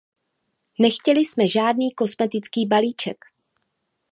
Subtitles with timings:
[0.79, 3.17] Nechtěli jsme žádný kosmetický balíček.